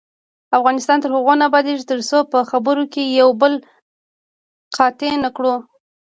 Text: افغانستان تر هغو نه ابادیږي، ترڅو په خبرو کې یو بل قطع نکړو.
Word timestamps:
افغانستان 0.57 0.97
تر 1.03 1.09
هغو 1.15 1.33
نه 1.39 1.45
ابادیږي، 1.49 1.83
ترڅو 1.91 2.19
په 2.31 2.39
خبرو 2.51 2.83
کې 2.93 3.03
یو 3.19 3.29
بل 3.41 3.53
قطع 4.77 5.11
نکړو. 5.25 5.55